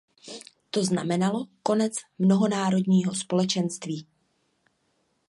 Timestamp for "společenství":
3.15-4.07